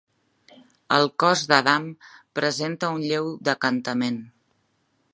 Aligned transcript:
El 0.95 1.05
cos 1.25 1.43
d'Adam 1.51 1.87
presenta 2.41 2.93
un 2.97 3.07
lleu 3.13 3.31
decantament. 3.53 4.23